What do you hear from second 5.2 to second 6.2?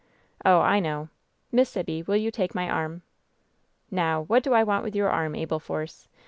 Abel Force?